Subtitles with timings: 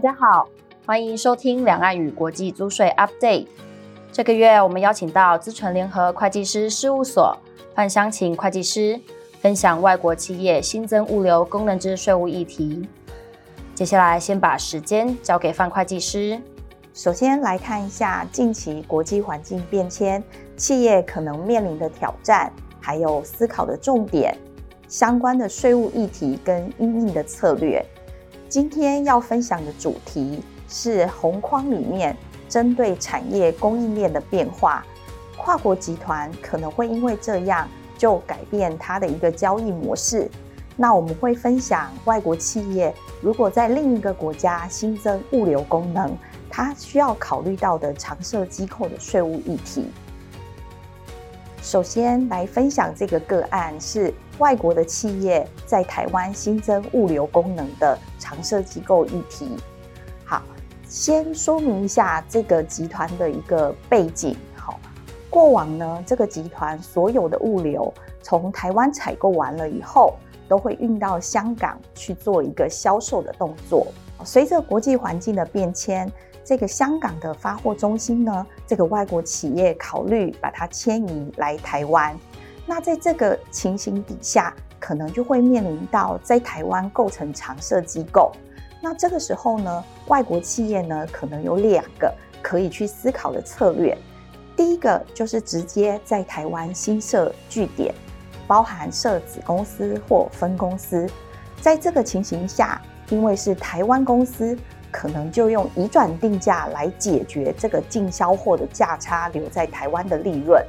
[0.00, 0.48] 大家好，
[0.86, 3.46] 欢迎收听两岸与国际租税 Update。
[4.10, 7.36] 这个月我们邀请到资诚联合会计师事务所
[7.74, 8.98] 范湘琴会计师，
[9.42, 12.88] 分享外国企业新增物流功能之税务议题。
[13.74, 16.40] 接下来先把时间交给范会计师。
[16.94, 20.24] 首先来看一下近期国际环境变迁，
[20.56, 24.34] 企业可能面临的挑战，还有思考的重点，
[24.88, 27.84] 相关的税务议题跟应应的策略。
[28.50, 32.16] 今天要分享的主题是红框里面
[32.48, 34.84] 针对产业供应链的变化，
[35.36, 40.28] 跨国集团可能会因为这样就改变它的一个交易模式。
[40.76, 46.10] 那我们会分享外国企业如果在另一个国家新增物流功能，
[46.50, 49.86] 它需要考虑到的常设机构的税务议题。
[51.62, 59.56] 首先来分享这个个案是外国的企业在台湾新增物流功能的常设机构议题。
[60.24, 60.42] 好，
[60.88, 64.34] 先说明一下这个集团的一个背景。
[64.56, 64.80] 好，
[65.28, 70.14] 过往呢，这个集团所有的物流从台湾采购完了以后，
[70.48, 73.86] 都会运到香港去做一个销售的动作。
[74.24, 76.10] 随着国际环境的变迁，
[76.44, 82.18] 这个香港的发货中心呢，这个外国企业考虑把它迁移来台湾。
[82.66, 88.32] 那在这个情形底下，可能就会面临到在台湾构成常设机构。
[88.80, 93.96] 那这个时候呢，外国企业呢，可能有两个可以去思考的策略。
[94.56, 97.94] 第一个就是直接在台湾新设据点，
[98.46, 101.08] 包含设子公司或分公司。
[101.60, 102.80] 在这个情形下，
[103.10, 104.56] 因为是台湾公司，
[104.90, 110.64] 可能就用移转定价来解决这个进销货的价差留在台湾的利润。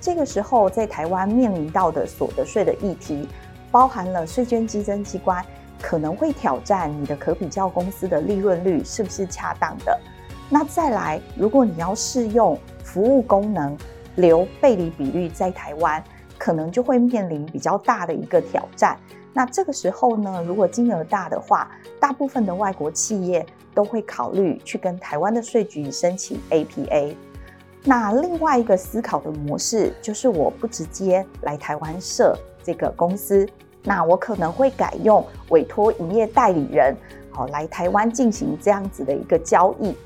[0.00, 3.28] 这个时候，在台湾面临到的所得税的议题，
[3.70, 5.44] 包含了税捐稽征机关
[5.80, 9.96] 可能会挑战你的可比较公司的利润率是不是恰当的。
[10.50, 13.76] 那再来，如果你要适用服务功能
[14.16, 16.02] 留背离比率在台湾，
[16.36, 18.98] 可能就会面临比较大的一个挑战。
[19.32, 23.44] 那这个时候呢，如果金额大的话，大部分的外国企业
[23.74, 27.14] 都会考虑去跟台湾的税局申请 APA。
[27.84, 33.48] 那另外一个思考的模式就是，我不直接来台湾设这个公司，
[33.82, 36.94] 那我可能会改用委托营业代理人，
[37.30, 39.96] 好来台湾进行这样子的一个交易。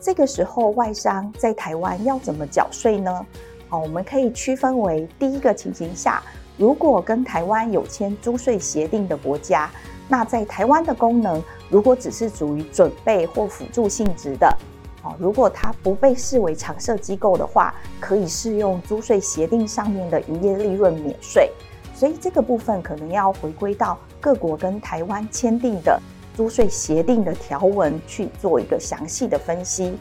[0.00, 3.24] 这个时候，外商在台湾要怎么缴税呢？
[3.68, 6.22] 好，我们可以区分为第一个情形下。
[6.56, 9.70] 如果跟台湾有签租税协定的国家，
[10.08, 14.54] 那在台湾的功能，如果只是属于准备或辅助性质的，
[15.02, 21.50] 哦，如果它不被视为常设机构的话，可以适用租税协定上面的营业利润免税。
[21.94, 26.00] 所以这个部分可能要回归到各国跟台湾签订的
[26.36, 29.96] 租税协定的条文去做一个详细的分析。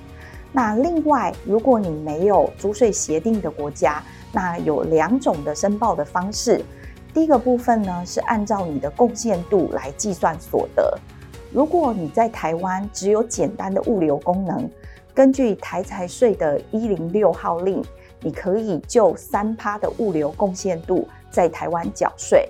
[0.51, 6.63] 那另外，如果你没有租税协定的国家，那有两种的申报的方式，
[7.13, 10.97] 第一个部分呢是按照你的贡献度来计算所得。
[11.51, 14.69] 如果你在台湾只有简单的物流功能，
[15.13, 17.83] 根据台财税的一零六号令，
[18.21, 22.49] 你可以就三趴的物流贡献度在台湾缴税。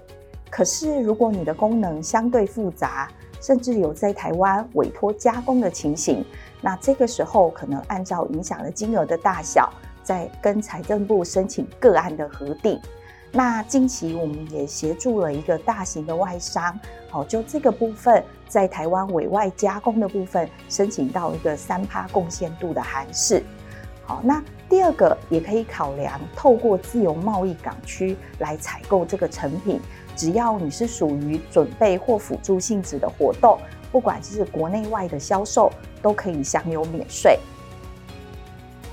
[0.52, 3.10] 可是如果你的功能相对复杂，
[3.42, 6.24] 甚至有在台湾委托加工的情形，
[6.62, 9.74] 那这个时候可能按照影响的金额的大小。
[10.04, 12.80] 在跟财政部申请个案的核定。
[13.34, 16.78] 那近期我们也协助了一个大型的外商，
[17.10, 23.42] 好，就这个部分在台湾委外加工的部分申请到一个三趴贡献度的函释。
[24.04, 29.80] 好，那第二个也可以考量透过自由贸易港区来采购这个成品，
[30.14, 33.58] 只要你是属于准备或辅助性质的活动，
[33.94, 37.40] 不管是国内外的销售，都可以享有免税。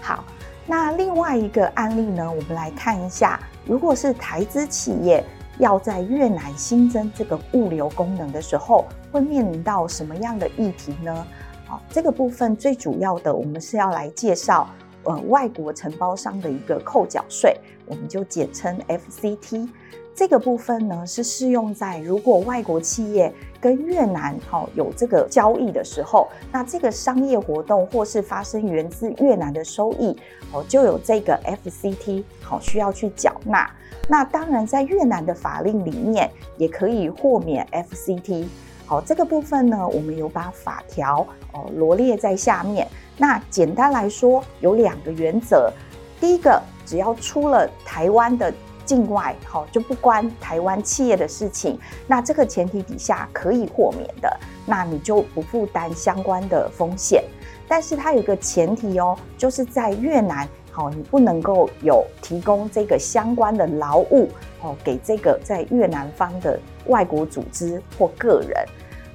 [0.00, 0.22] 好。
[0.70, 5.24] 那另外一个案例呢，我们来看一下，如果是台资企业
[5.58, 11.26] 要在越南新增这个物流功能的时候，会面临到什么样的议题呢？
[11.66, 14.68] 好，这个部分最主要的，我们是要来介绍，
[15.08, 17.56] 呃，外国承包商的一个扣缴税，
[17.86, 19.66] 我们就简称 FCT。
[20.14, 30.14] 这个部分呢，是适用在如果外国企业跟越南哈有这个交易的时候，那这个商业活动或是发生源自越南的收益
[30.52, 33.70] 哦，就有这个 FCT 好需要去缴纳。
[34.08, 38.46] 那当然在越南的法令里面也可以豁免 FCT。
[38.88, 41.20] 好，这个部分呢，我们有把法条
[41.52, 42.88] 哦罗列在下面。
[43.18, 45.70] 那简单来说有两个原则，
[46.18, 48.52] 第一个只要出了台湾的。
[48.88, 51.78] 境外，好，就不关台湾企业的事情。
[52.06, 57.22] 那这个前提底下可以豁免的，那你就不负担相关的风险。
[57.68, 60.48] 但是它有一个前提哦，就是在越南，
[60.78, 64.28] 哦，你不能够有提供这个相关的劳务
[64.62, 68.64] 哦，给这个在越南方的外国组织或个人。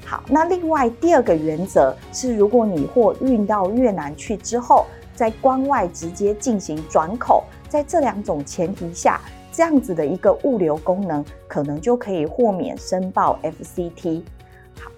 [0.05, 14.21] 好，那另外第二个原则是，如果你货运到越南去之后，在关外直接进行转口，在这两种前提下，这样子的一个物流功能，可能就可以豁免申报 FCT。
[14.81, 14.91] 好，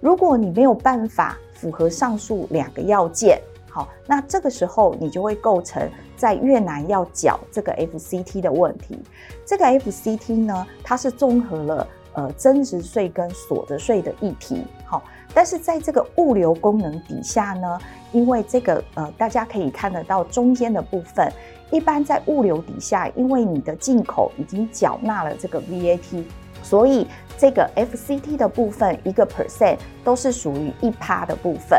[0.00, 3.38] 如果你没有办法符合上述两个要件，
[3.76, 5.86] 好，那这个时候你就会构成
[6.16, 8.98] 在越南要缴这个 FCT 的问题。
[9.44, 11.86] 这个 FCT 呢，它是综合了。
[12.14, 15.02] 呃，增值税跟所得税的议题，好，
[15.34, 17.78] 但是在这个物流功能底下呢，
[18.10, 21.30] 因为这个呃，大家可以看得到中间的部分，
[21.70, 26.24] 一般在物流底下，因为你的进口已经缴纳了这个 VAT，
[26.62, 27.06] 所以
[27.36, 31.78] 这个 FCT 的部分一个 percent 都是属于一趴的部分。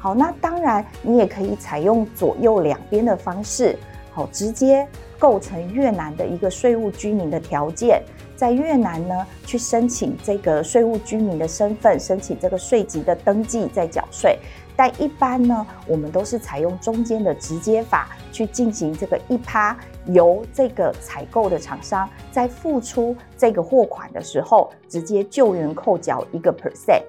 [0.00, 3.78] 好，那当然你也可以采用左右两边的方式，
[4.12, 4.88] 好，直接
[5.18, 8.02] 构成越南的一个税务居民的条件。
[8.34, 9.14] 在越南呢，
[9.44, 14.38] 去申请这个税务居民的身份，申请这个税籍的登记，再缴税。
[14.74, 19.76] 但一般呢，我们都是采用中间的直接法去进行这个一趴，
[20.06, 27.02] 由这个采购的厂商在付出这个货款的时候，直接就源扣缴一个 percent。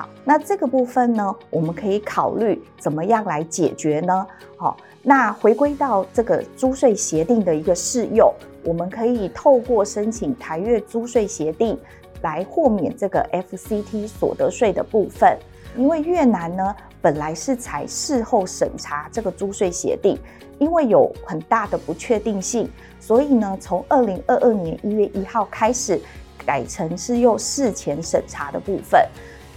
[0.00, 4.26] 好，那这个部分呢，我们可以考虑怎么样来解决呢？
[4.56, 8.32] 好，那回归到这个租税协定的一个适用。
[8.64, 11.78] 我们可以透过申请台越租税协定
[12.22, 15.38] 来豁免这个 FCT 所得税的部分，
[15.76, 20.18] 因为越南呢本来是采事后审查这个租税协定，
[20.58, 22.66] 因为有很大的不确定性，
[22.98, 26.00] 所以呢从二零二二年一月一号开始
[26.46, 29.06] 改成是用事前审查的部分。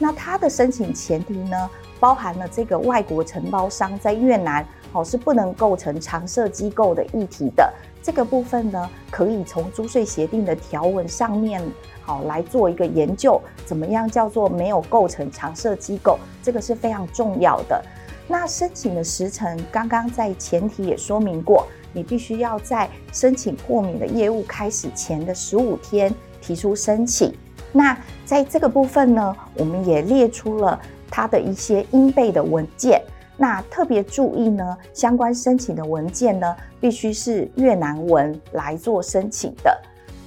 [0.03, 7.73] 那它的申请前提呢，包含了这个外国承包商在越南哦是不能构成常设机构的议题的。
[8.01, 11.63] 这个部分呢，可以从租税协定的条文上面，
[12.01, 17.81] 好来做一个研究，怎么样叫做没有构成常设机构，这个是非常重要的。
[18.27, 27.33] 那申请的时程，刚刚在前提也说明过，你必须要在申请豁免的业务开始前的十五天提出申请。
[27.75, 30.79] 那在这个部分呢，我们也列出了
[31.09, 33.01] 它的一些应备的文件。
[33.35, 39.75] 那特别注意呢，相关申请的文件呢，必须是越南文来做申请的。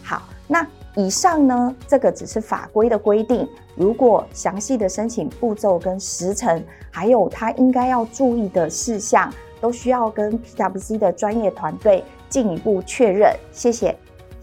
[0.03, 0.67] 好，那
[0.97, 3.49] 以上呢，这个只是法规的规定。
[3.77, 13.33] 如果详细的申请步骤跟时程，还有他应该要注意的事项，都需要跟 PwC 的专业团队进一步确认。
[13.53, 13.97] 谢谢，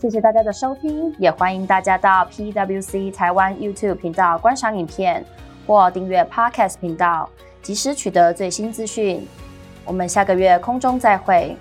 [0.03, 5.23] 谢谢大家的收听，也欢迎大家到 PwC 台湾 YouTube 频道观赏影片
[5.65, 7.29] 或订阅 Podcast 频道。
[7.61, 9.25] 及时取得最新资讯，
[9.85, 11.55] 我们下个月空中再会。